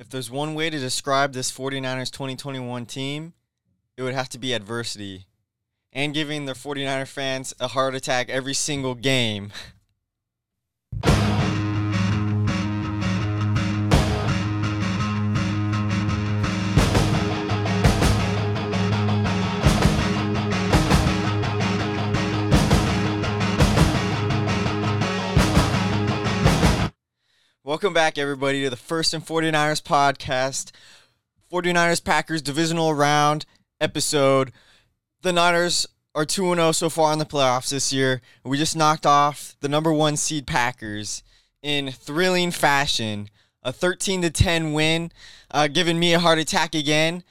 [0.00, 3.34] If there's one way to describe this 49ers 2021 team,
[3.98, 5.26] it would have to be adversity
[5.92, 9.52] and giving the 49er fans a heart attack every single game.
[27.70, 30.72] Welcome back, everybody, to the First and 49ers podcast.
[31.52, 33.46] 49ers Packers divisional round
[33.80, 34.50] episode.
[35.22, 38.22] The Niners are 2 0 so far in the playoffs this year.
[38.44, 41.22] We just knocked off the number one seed Packers
[41.62, 43.28] in thrilling fashion.
[43.62, 45.12] A 13 to 10 win,
[45.52, 47.22] uh, giving me a heart attack again.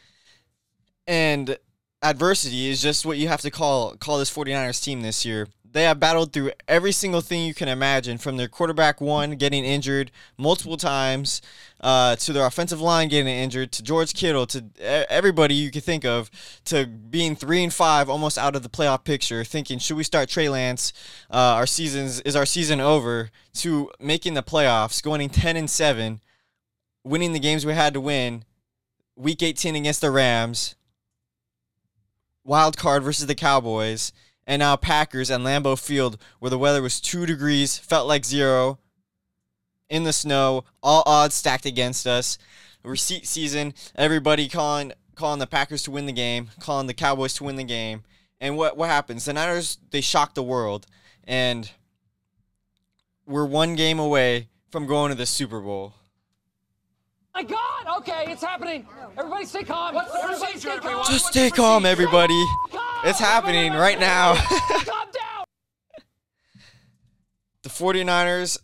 [1.06, 1.58] And
[2.02, 5.84] adversity is just what you have to call call this 49ers team this year they
[5.84, 10.12] have battled through every single thing you can imagine from their quarterback one getting injured
[10.38, 11.42] multiple times
[11.82, 16.04] uh, to their offensive line getting injured to George Kittle to everybody you could think
[16.06, 16.30] of
[16.66, 20.30] to being three and five almost out of the playoff picture thinking should we start
[20.30, 20.94] Trey Lance?
[21.30, 23.30] Uh, our seasons is our season over?
[23.56, 26.22] To making the playoffs going 10 and 7
[27.04, 28.46] winning the games we had to win
[29.16, 30.76] week 18 against the Rams
[32.44, 34.12] wild card versus the Cowboys
[34.50, 38.80] and now Packers and Lambeau Field, where the weather was two degrees, felt like zero,
[39.90, 42.40] in the snow, all odds stacked against us.
[42.84, 47.44] Receipt season, everybody calling calling the Packers to win the game, calling the Cowboys to
[47.44, 48.04] win the game.
[48.42, 49.26] And what what happens?
[49.26, 50.88] The Niners they shock the world,
[51.26, 51.70] and
[53.28, 55.94] we're one game away from going to the Super Bowl.
[57.40, 58.00] My God!
[58.00, 58.86] Okay, it's happening.
[59.18, 59.96] Everybody, stay calm.
[59.96, 61.06] Everybody, stay calm.
[61.06, 62.46] Just stay calm, everybody.
[63.06, 64.36] It's happening right now.
[64.36, 65.46] calm down.
[67.64, 68.58] the 49ers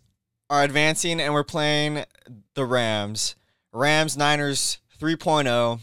[0.50, 2.04] are advancing and we're playing
[2.52, 3.34] the Rams.
[3.72, 5.80] Rams Niners 3.0.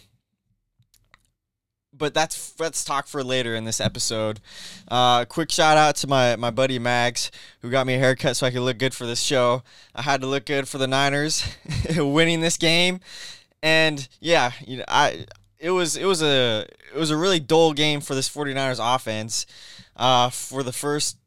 [1.95, 4.39] But that's let's talk for later in this episode.
[4.87, 7.29] Uh, quick shout out to my, my buddy Mags
[7.61, 9.61] who got me a haircut so I could look good for this show.
[9.93, 11.45] I had to look good for the Niners
[11.95, 12.99] winning this game,
[13.61, 15.25] and yeah, you know I
[15.59, 19.45] it was it was a it was a really dull game for this 49ers offense
[19.95, 21.17] uh, for the first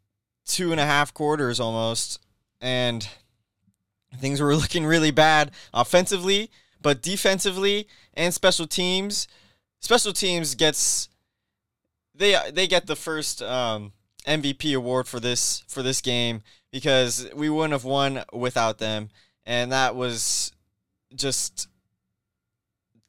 [0.45, 2.21] two and a half quarters almost,
[2.61, 3.09] and
[4.19, 6.51] things were looking really bad offensively,
[6.83, 9.27] but defensively and special teams.
[9.81, 11.09] Special teams gets
[12.15, 13.93] they they get the first um,
[14.27, 16.43] MVP award for this for this game
[16.73, 19.11] because we wouldn't have won without them,
[19.45, 20.53] and that was
[21.15, 21.69] just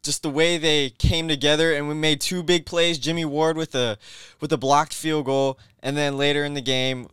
[0.04, 2.98] just the way they came together and we made two big plays.
[2.98, 3.98] Jimmy Ward with a
[4.40, 7.08] with a blocked field goal, and then later in the game,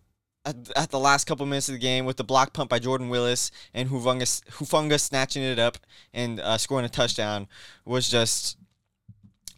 [0.44, 3.08] at, at the last couple minutes of the game, with the block punt by Jordan
[3.08, 5.78] Willis and hufunga, Hufanga snatching it up
[6.12, 7.48] and uh, scoring a touchdown
[7.84, 8.56] was just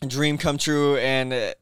[0.07, 0.97] dream come true.
[0.97, 1.55] And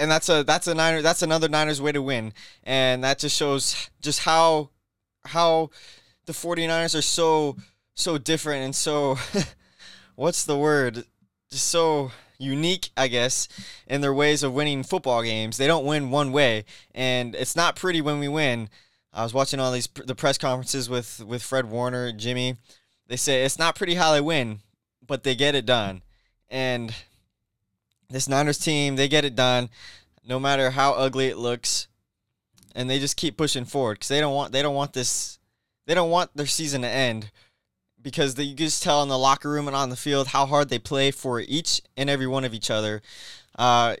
[0.00, 2.32] and that's a that's a Niner that's another Niners way to win,
[2.64, 4.70] and that just shows just how
[5.26, 5.70] how
[6.24, 7.56] the 49ers are so
[7.94, 9.18] so different and so
[10.14, 11.04] what's the word
[11.50, 13.46] just so unique, I guess,
[13.86, 15.58] in their ways of winning football games.
[15.58, 16.64] They don't win one way,
[16.94, 18.70] and it's not pretty when we win.
[19.12, 22.56] I was watching all these the press conferences with with Fred Warner, Jimmy.
[23.06, 24.60] They say it's not pretty how they win,
[25.06, 26.02] but they get it done.
[26.48, 26.94] And
[28.10, 29.70] this Niners team, they get it done,
[30.26, 31.88] no matter how ugly it looks,
[32.74, 35.38] and they just keep pushing forward because they don't want they don't want this
[35.86, 37.30] they don't want their season to end
[38.02, 40.46] because the, you can just tell in the locker room and on the field how
[40.46, 43.02] hard they play for each and every one of each other.
[43.58, 43.96] Uh,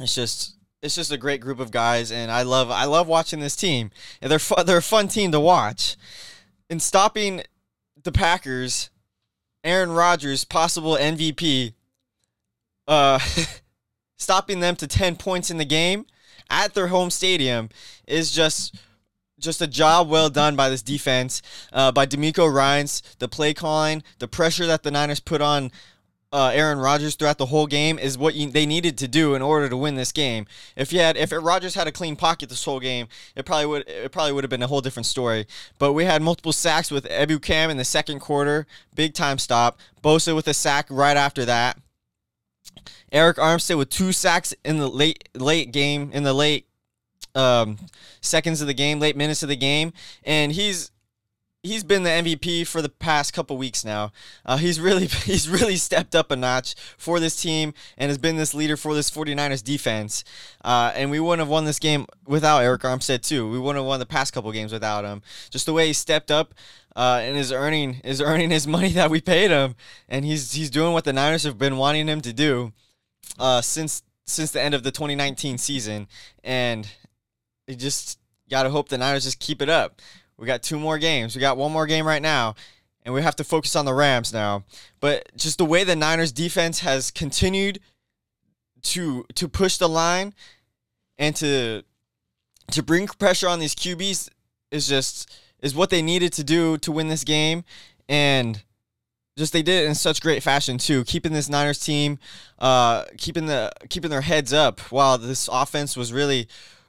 [0.00, 3.40] it's just it's just a great group of guys, and I love I love watching
[3.40, 3.90] this team.
[4.20, 5.96] And they're fu- they're a fun team to watch.
[6.68, 7.42] In stopping
[8.02, 8.90] the Packers,
[9.62, 11.72] Aaron Rodgers, possible MVP,
[12.88, 13.18] uh,
[14.16, 16.06] stopping them to ten points in the game
[16.50, 17.68] at their home stadium
[18.06, 18.76] is just
[19.38, 24.02] just a job well done by this defense, uh, by DeMeco Ryans, the play calling,
[24.18, 25.70] the pressure that the Niners put on
[26.32, 29.42] uh, Aaron Rodgers throughout the whole game is what you, they needed to do in
[29.42, 30.46] order to win this game.
[30.76, 33.06] If you had, if Rodgers had a clean pocket this whole game,
[33.36, 35.46] it probably would, it probably would have been a whole different story.
[35.78, 38.66] But we had multiple sacks with Ebukam in the second quarter,
[38.96, 39.78] big time stop.
[40.02, 41.78] Bosa with a sack right after that.
[43.12, 46.66] Arik Armstead with two sacks in the late late game in the late
[47.34, 47.78] um,
[48.20, 49.92] seconds of the game, late minutes of the game,
[50.24, 50.90] and he's
[51.64, 54.12] he's been the MVP for the past couple weeks now.
[54.46, 58.36] Uh, he's really he's really stepped up a notch for this team and has been
[58.36, 60.22] this leader for this 49ers defense.
[60.62, 63.50] Uh, and we wouldn't have won this game without Arik Armstead too.
[63.50, 65.22] We wouldn't have won the past couple games without him.
[65.50, 66.54] Just the way he stepped up
[66.96, 69.74] uh, and is earning is earning his money that we paid him,
[70.08, 72.72] and he's he's doing what the Niners have been wanting him to do
[73.38, 76.06] uh, since since the end of the 2019 season,
[76.42, 76.88] and
[77.66, 78.18] you just
[78.50, 80.00] gotta hope the Niners just keep it up.
[80.36, 81.34] We got two more games.
[81.34, 82.54] We got one more game right now,
[83.02, 84.64] and we have to focus on the Rams now.
[85.00, 87.80] But just the way the Niners defense has continued
[88.82, 90.34] to to push the line
[91.18, 91.82] and to
[92.70, 94.28] to bring pressure on these QBs
[94.70, 95.30] is just
[95.64, 97.64] is what they needed to do to win this game
[98.06, 98.62] and
[99.36, 102.18] just they did it in such great fashion too, keeping this Niners team,
[102.58, 106.46] uh, keeping the keeping their heads up while this offense was really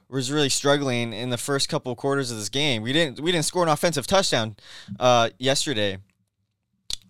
[0.08, 2.82] was really struggling in the first couple of quarters of this game.
[2.82, 4.56] We didn't we didn't score an offensive touchdown
[5.00, 5.98] uh, yesterday,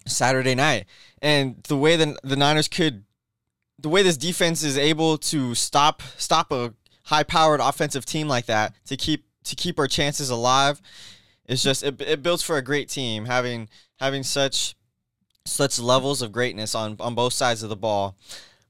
[0.07, 0.87] Saturday night,
[1.21, 3.05] and the way that the Niners could,
[3.79, 6.73] the way this defense is able to stop stop a
[7.03, 10.81] high powered offensive team like that to keep to keep our chances alive
[11.49, 14.75] is just it, it builds for a great team having having such
[15.45, 18.17] such levels of greatness on on both sides of the ball.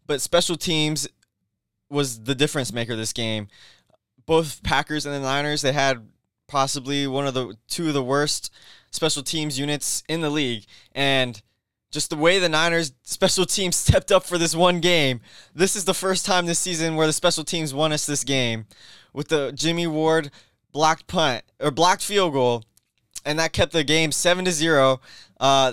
[0.07, 1.09] But special teams
[1.91, 3.49] was the difference maker this game.
[4.25, 6.07] Both Packers and the Niners, they had
[6.49, 8.53] possibly one of the two of the worst
[8.91, 11.43] special teams units in the league and
[11.91, 15.21] just the way the Niners special teams stepped up for this one game.
[15.55, 18.67] This is the first time this season where the special teams won us this game
[19.13, 20.31] with the Jimmy Ward
[20.77, 22.63] blocked punt or blocked field goal
[23.25, 25.01] and that kept the game 7 to 0.
[25.41, 25.73] Uh,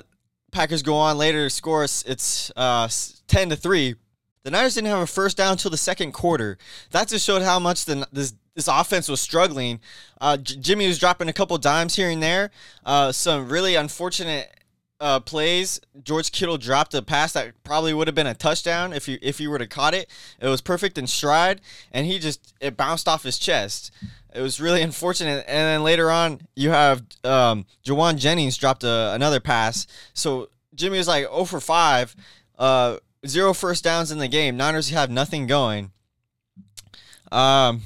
[0.53, 1.83] Packers go on later to score.
[1.83, 2.87] It's uh,
[3.27, 3.95] ten to three.
[4.43, 6.57] The Niners didn't have a first down until the second quarter.
[6.91, 9.79] That just showed how much the this this offense was struggling.
[10.21, 12.51] Uh, J- Jimmy was dropping a couple dimes here and there.
[12.85, 14.53] Uh, some really unfortunate
[14.99, 15.81] uh, plays.
[16.03, 19.39] George Kittle dropped a pass that probably would have been a touchdown if you if
[19.41, 20.07] you were to caught it.
[20.39, 21.61] It was perfect in stride,
[21.91, 23.91] and he just it bounced off his chest.
[24.33, 25.45] It was really unfortunate.
[25.47, 29.87] And then later on, you have um, Jauan Jennings dropped a, another pass.
[30.13, 32.15] So Jimmy was like 0 for 5,
[32.57, 34.57] uh, zero first downs in the game.
[34.57, 35.91] Niners have nothing going.
[37.31, 37.81] Um,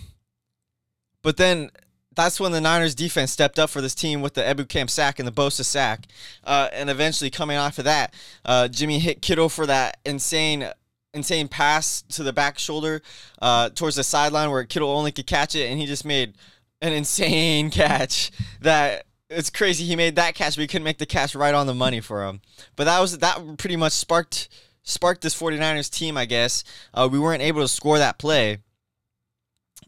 [1.22, 1.72] but then
[2.16, 5.28] that's when the Niners defense stepped up for this team with the Ebukam sack and
[5.28, 6.08] the Bosa sack.
[6.44, 8.14] Uh, and eventually coming off of that,
[8.44, 10.70] uh, Jimmy hit Kittle for that insane
[11.14, 13.02] insane pass to the back shoulder
[13.42, 16.34] uh, towards the sideline where Kittle only could catch it, and he just made
[16.82, 18.32] an insane catch
[18.62, 19.84] that it's crazy.
[19.86, 22.26] He made that catch, but he couldn't make the catch right on the money for
[22.26, 22.42] him.
[22.76, 24.50] But that was that pretty much sparked
[24.84, 26.64] sparked this 49ers team, I guess.
[26.94, 28.60] Uh, we weren't able to score that play,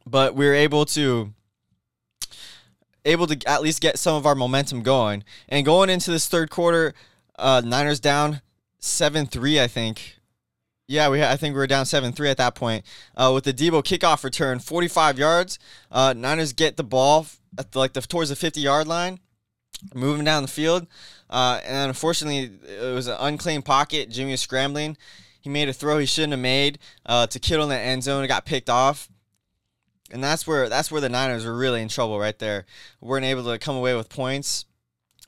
[0.06, 1.34] but we were able to
[3.06, 5.24] able to at least get some of our momentum going.
[5.48, 6.94] And going into this third quarter,
[7.38, 8.42] uh, Niners down
[8.80, 10.19] seven three, I think.
[10.90, 12.84] Yeah, we I think we were down seven three at that point.
[13.16, 15.60] Uh, with the Debo kickoff return, forty five yards.
[15.92, 17.28] Uh, Niners get the ball
[17.60, 19.20] at the, like the towards the fifty yard line,
[19.94, 20.88] moving down the field.
[21.30, 24.10] Uh, and unfortunately, it was an unclaimed pocket.
[24.10, 24.98] Jimmy was scrambling.
[25.40, 28.24] He made a throw he shouldn't have made uh, to Kittle in the end zone.
[28.24, 29.10] It got picked off.
[30.12, 32.66] And that's where that's where the Niners were really in trouble right there.
[33.00, 34.66] Weren't able to come away with points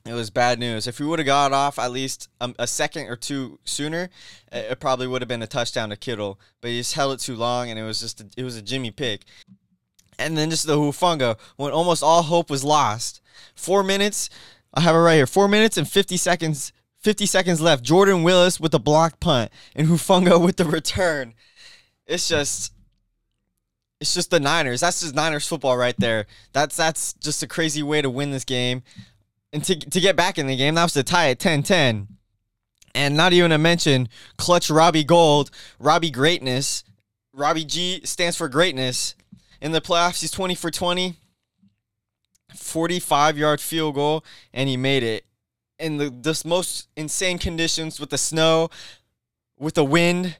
[0.04, 0.86] it was bad news.
[0.88, 4.10] If we would have got off at least a, second or two sooner,
[4.50, 6.40] it, probably would have been a touchdown to Kittle.
[6.60, 8.62] But he just held it too long, and it was just a, it was a
[8.62, 9.22] Jimmy pick.
[10.18, 13.20] And then just the Hufanga when almost all hope was lost.
[13.54, 14.28] Four minutes,
[14.74, 15.26] I have it right here.
[15.26, 16.72] Four minutes and fifty seconds.
[16.98, 17.84] Fifty seconds left.
[17.84, 21.34] Jordan Willis with the block punt and Hufanga with the return.
[22.06, 22.72] It's just
[24.00, 24.80] it's just the Niners.
[24.80, 26.26] That's just Niners football right there.
[26.52, 28.82] That's that's just a crazy way to win this game
[29.52, 32.08] and to, to get back in the game, that was to tie at 10 10.
[32.94, 36.84] And not even to mention clutch Robbie Gould, Robbie Greatness.
[37.32, 39.14] Robbie G stands for greatness.
[39.60, 41.14] In the playoffs, he's 20 for 20,
[42.54, 45.24] 45 yard field goal, and he made it
[45.78, 48.68] in the, the most insane conditions with the snow,
[49.58, 50.36] with the wind.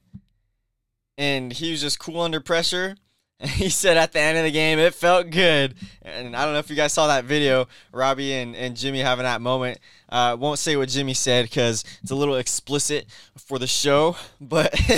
[1.17, 2.97] And he was just cool under pressure.
[3.43, 5.75] he said at the end of the game, it felt good.
[6.03, 9.25] And I don't know if you guys saw that video, Robbie and, and Jimmy having
[9.25, 9.79] that moment.
[10.09, 14.17] I uh, won't say what Jimmy said because it's a little explicit for the show,
[14.41, 14.71] but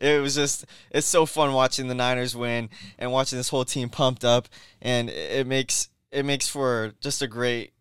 [0.00, 3.88] it was just, it's so fun watching the Niners win and watching this whole team
[3.88, 4.48] pumped up.
[4.80, 7.72] And it makes, it makes for just a great,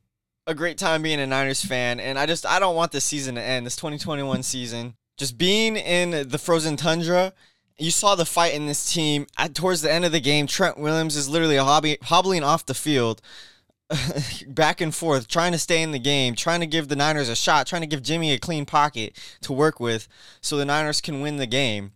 [0.46, 2.02] a great time being a Niners fan.
[2.02, 4.96] And I just, I don't want this season to end, this 2021 season.
[5.16, 7.34] Just being in the frozen tundra
[7.78, 10.48] you saw the fight in this team at, towards the end of the game.
[10.48, 13.22] Trent Williams is literally hobby, hobbling off the field.
[14.48, 17.36] back and forth, trying to stay in the game, trying to give the Niners a
[17.36, 20.08] shot, trying to give Jimmy a clean pocket to work with
[20.42, 21.92] so the Niners can win the game.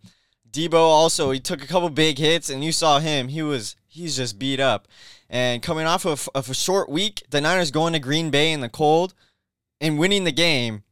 [0.52, 3.30] Debo also, he took a couple big hits, and you saw him.
[3.30, 4.88] He was he's just beat up.
[5.30, 8.62] And coming off of, of a short week, the Niners going to Green Bay in
[8.62, 9.14] the cold
[9.82, 10.84] and winning the game.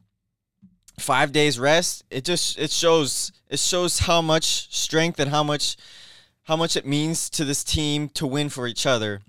[0.97, 2.03] Five days rest.
[2.09, 5.77] It just it shows it shows how much strength and how much
[6.43, 9.21] how much it means to this team to win for each other.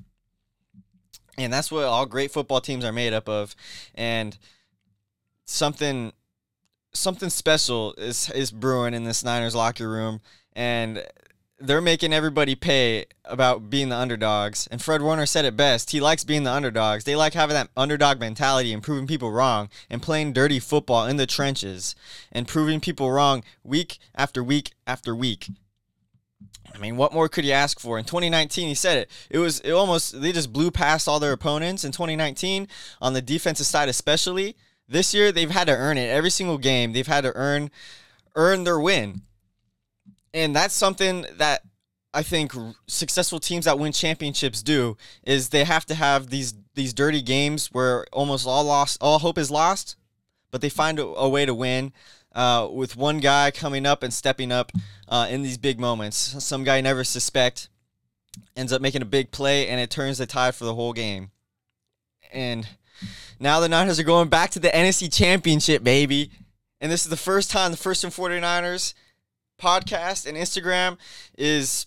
[1.38, 3.54] And that's what all great football teams are made up of.
[3.94, 4.38] And
[5.44, 6.12] something
[6.92, 10.20] something special is is brewing in this Niners locker room
[10.54, 11.04] and
[11.58, 14.66] they're making everybody pay about being the underdogs.
[14.70, 15.90] And Fred Warner said it best.
[15.90, 17.04] He likes being the underdogs.
[17.04, 21.16] They like having that underdog mentality and proving people wrong and playing dirty football in
[21.16, 21.94] the trenches
[22.30, 25.48] and proving people wrong week after week after week.
[26.74, 27.98] I mean, what more could you ask for?
[27.98, 29.10] In 2019, he said it.
[29.30, 32.68] It was it almost they just blew past all their opponents in 2019
[33.00, 34.56] on the defensive side especially.
[34.86, 36.08] This year they've had to earn it.
[36.08, 37.70] Every single game they've had to earn
[38.34, 39.22] earn their win.
[40.34, 41.62] And that's something that
[42.12, 42.52] I think
[42.86, 47.68] successful teams that win championships do is they have to have these these dirty games
[47.72, 49.96] where almost all lost all hope is lost,
[50.50, 51.92] but they find a, a way to win
[52.34, 54.72] uh, with one guy coming up and stepping up
[55.08, 56.42] uh, in these big moments.
[56.42, 57.68] Some guy never suspect
[58.56, 61.30] ends up making a big play and it turns the tide for the whole game.
[62.32, 62.66] And
[63.38, 66.30] now the Niners are going back to the NFC Championship, baby.
[66.80, 68.94] And this is the first time the first and 49ers
[69.58, 70.98] podcast and Instagram
[71.36, 71.86] is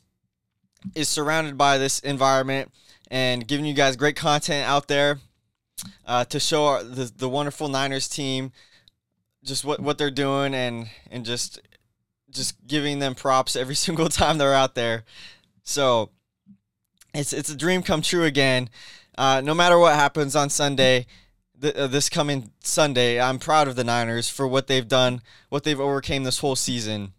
[0.95, 2.71] is surrounded by this environment
[3.11, 5.19] and giving you guys great content out there
[6.05, 8.51] uh, to show our, the the wonderful Niners team
[9.43, 11.59] just what what they're doing and and just
[12.29, 15.03] just giving them props every single time they're out there.
[15.63, 16.11] So
[17.13, 18.69] it's it's a dream come true again.
[19.17, 21.05] Uh, no matter what happens on Sunday,
[21.61, 25.79] uh, this coming Sunday, I'm proud of the Niners for what they've done, what they've
[25.79, 27.11] overcame this whole season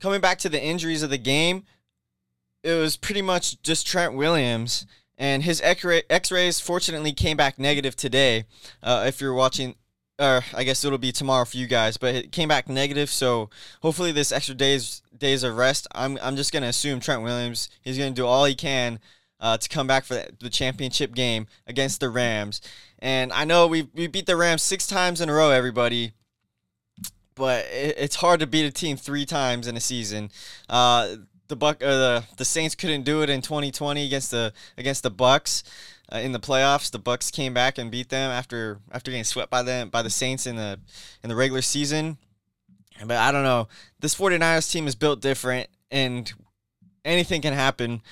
[0.00, 1.64] coming back to the injuries of the game,
[2.62, 4.86] it was pretty much just Trent Williams.
[5.16, 8.44] And his x rays fortunately came back negative today.
[8.82, 9.74] Uh, if you're watching,
[10.18, 13.10] or I guess it'll be tomorrow for you guys, but it came back negative.
[13.10, 13.50] So
[13.82, 17.68] hopefully, this extra days days of rest, I'm, I'm just going to assume Trent Williams,
[17.82, 19.00] he's going to do all he can
[19.40, 22.60] uh, to come back for the championship game against the Rams.
[23.00, 26.12] And I know we we beat the Rams six times in a row, everybody
[27.38, 30.30] but it, it's hard to beat a team three times in a season.
[30.68, 31.16] Uh,
[31.48, 35.10] the Buck, uh, the the Saints couldn't do it in 2020 against the against the
[35.10, 35.64] Bucks
[36.12, 36.90] uh, in the playoffs.
[36.90, 40.10] The Bucks came back and beat them after after getting swept by them by the
[40.10, 40.78] Saints in the
[41.22, 42.18] in the regular season.
[43.00, 43.68] But I don't know.
[44.00, 46.30] This 49ers team is built different, and
[47.04, 48.02] anything can happen.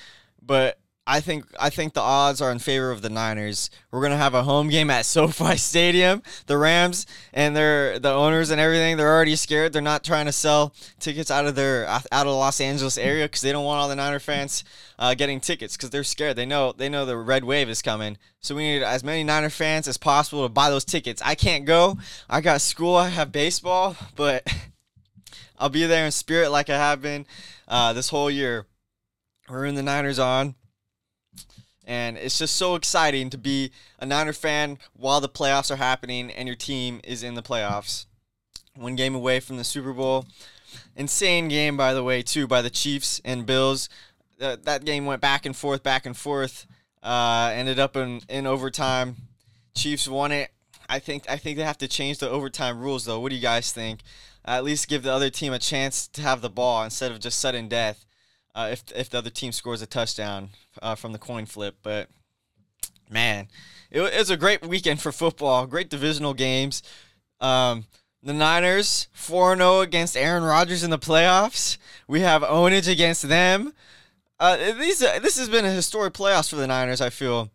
[0.41, 3.69] But I think I think the odds are in favor of the Niners.
[3.91, 6.21] We're gonna have a home game at SoFi Stadium.
[6.47, 9.71] The Rams and their the owners and everything they're already scared.
[9.71, 13.23] They're not trying to sell tickets out of their out of the Los Angeles area
[13.23, 14.65] because they don't want all the Niner fans
[14.99, 16.35] uh, getting tickets because they're scared.
[16.35, 18.17] They know they know the red wave is coming.
[18.41, 21.21] So we need as many Niner fans as possible to buy those tickets.
[21.23, 21.97] I can't go.
[22.29, 22.97] I got school.
[22.97, 24.45] I have baseball, but
[25.57, 27.25] I'll be there in spirit like I have been
[27.65, 28.65] uh, this whole year.
[29.47, 30.55] We're in the Niners on.
[31.87, 36.29] And it's just so exciting to be a Niner fan while the playoffs are happening
[36.29, 38.05] and your team is in the playoffs.
[38.75, 40.25] One game away from the Super Bowl.
[40.97, 43.87] Insane game, by the way, too, by the Chiefs and Bills.
[44.39, 46.67] Uh, that game went back and forth, back and forth.
[47.01, 49.15] Uh, ended up in, in overtime.
[49.73, 50.51] Chiefs won it.
[50.89, 53.19] I think I think they have to change the overtime rules, though.
[53.19, 54.01] What do you guys think?
[54.43, 57.39] At least give the other team a chance to have the ball instead of just
[57.39, 58.05] sudden death
[58.57, 60.49] uh, if if the other team scores a touchdown
[60.81, 61.77] uh, from the coin flip.
[61.83, 62.09] But
[63.09, 63.47] man,
[63.91, 65.67] it, was a great weekend for football.
[65.67, 66.81] Great divisional games.
[67.39, 67.85] Um,
[68.23, 71.77] the Niners 4 0 against Aaron Rodgers in the playoffs.
[72.07, 73.73] We have ownage against them.
[74.39, 76.99] Uh, these uh, this has been a historic playoffs for the Niners.
[76.99, 77.51] I feel.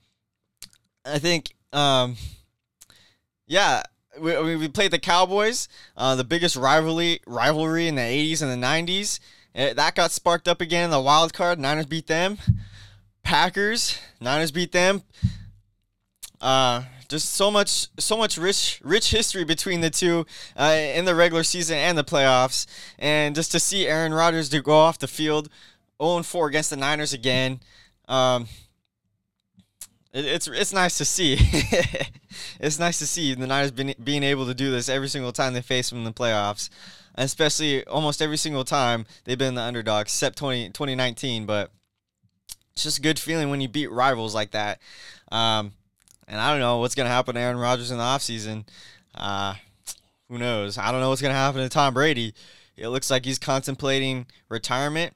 [1.05, 1.53] I think.
[1.73, 2.17] Um,
[3.47, 3.83] yeah,
[4.21, 8.67] we, we played the Cowboys, uh, the biggest rivalry rivalry in the 80s and the
[8.67, 9.19] 90s.
[9.55, 11.59] Eh, that got sparked up again in the wild card.
[11.59, 12.39] Niners beat them.
[13.23, 15.03] Packers, Niners beat them.
[16.41, 21.15] Uh, just so much, so much rich, rich history between the two uh, in the
[21.15, 22.67] regular season and the playoffs,
[22.99, 25.51] and just to see Aaron Rodgers to go off the field,
[26.01, 27.61] 0-4 against the Niners again.
[28.09, 28.49] Um,
[30.13, 31.37] it, it's it's nice to see.
[32.61, 35.63] it's nice to see the Niners being able to do this every single time they
[35.63, 36.71] face them in the playoffs
[37.17, 41.47] especially almost every single time they've been the underdog, except 20, 2019.
[41.47, 41.71] But
[42.73, 44.81] it's just a good feeling when you beat rivals like that.
[45.31, 45.73] Um,
[46.29, 48.67] And I don't know what's going to happen to Aaron Rodgers in the offseason.
[49.15, 49.55] Uh,
[50.29, 50.79] who knows?
[50.79, 52.33] I don't know what's going to happen to Tom Brady.
[52.77, 55.15] It looks like he's contemplating retirement,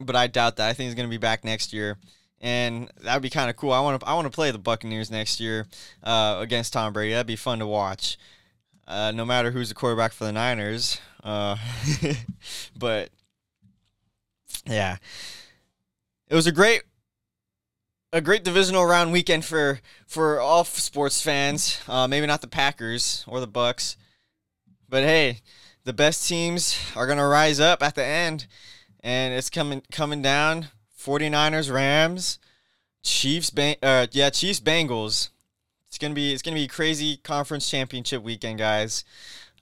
[0.00, 0.68] but I doubt that.
[0.70, 1.98] I think he's going to be back next year.
[2.40, 3.72] And that'd be kind of cool.
[3.72, 5.66] I want to I want to play the Buccaneers next year
[6.02, 7.12] uh, against Tom Brady.
[7.12, 8.16] That'd be fun to watch.
[8.88, 10.98] Uh, no matter who's the quarterback for the Niners.
[11.22, 11.56] Uh,
[12.78, 13.10] but
[14.66, 14.96] yeah,
[16.28, 16.82] it was a great
[18.12, 21.80] a great divisional round weekend for for all sports fans.
[21.88, 23.96] Uh, maybe not the Packers or the Bucks,
[24.88, 25.40] but hey,
[25.84, 28.46] the best teams are gonna rise up at the end,
[29.00, 30.68] and it's coming coming down.
[30.98, 32.38] 49ers, Rams,
[33.02, 35.30] Chiefs, Bang, uh, yeah, Chiefs, Bengals.
[35.88, 39.04] It's gonna be it's gonna be crazy conference championship weekend, guys.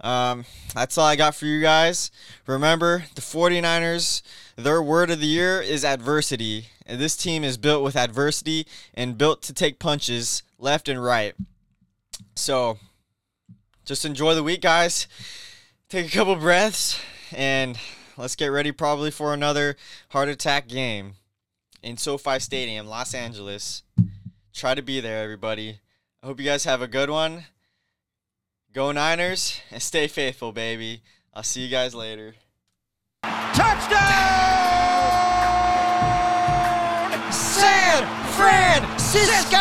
[0.00, 2.11] Um, that's all I got for you guys.
[2.47, 4.23] Remember, the 49ers,
[4.57, 6.69] their word of the year is adversity.
[6.87, 11.35] And this team is built with adversity and built to take punches left and right.
[12.35, 12.78] So
[13.85, 15.07] just enjoy the week, guys.
[15.88, 17.00] Take a couple breaths
[17.35, 17.78] and
[18.17, 19.76] let's get ready probably for another
[20.11, 21.14] heart attack game
[21.83, 23.83] in SoFi Stadium, Los Angeles.
[24.55, 25.81] Try to be there, everybody.
[26.23, 27.45] I hope you guys have a good one.
[28.73, 31.03] Go Niners and stay faithful, baby.
[31.33, 32.35] I'll see you guys later.
[33.23, 34.03] Touchdown!
[37.33, 38.05] San
[38.37, 39.59] Francisco!